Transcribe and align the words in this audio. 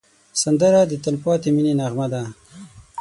سندره 0.41 0.81
د 0.87 0.93
تل 1.03 1.15
پاتې 1.23 1.49
مینې 1.55 1.73
نغمه 1.79 2.07
ده 2.13 2.23